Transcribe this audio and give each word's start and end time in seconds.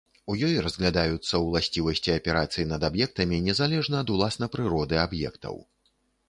У 0.33 0.35
ёй 0.45 0.53
разглядаюцца 0.67 1.41
ўласцівасці 1.43 2.13
аперацый 2.19 2.65
над 2.71 2.87
аб'ектамі 2.89 3.39
незалежна 3.49 4.01
ад 4.07 4.15
уласна 4.15 4.45
прыроды 4.57 5.01
аб'ектаў. 5.05 5.63